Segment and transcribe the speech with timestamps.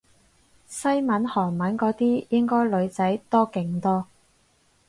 [0.65, 4.07] 西文韓文嗰啲應該女仔多勁多